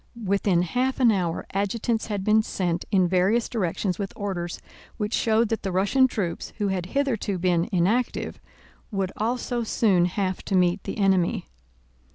[0.25, 4.59] Within half an hour adjutants had been sent in various directions with orders
[4.97, 8.39] which showed that the Russian troops, who had hitherto been inactive,
[8.89, 11.45] would also soon have to meet the enemy.